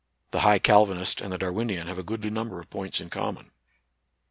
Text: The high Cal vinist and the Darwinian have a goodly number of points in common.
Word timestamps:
The 0.31 0.39
high 0.39 0.57
Cal 0.57 0.87
vinist 0.87 1.21
and 1.21 1.31
the 1.31 1.37
Darwinian 1.37 1.85
have 1.85 1.99
a 1.99 2.03
goodly 2.03 2.31
number 2.31 2.59
of 2.59 2.71
points 2.71 2.99
in 2.99 3.11
common. 3.11 3.51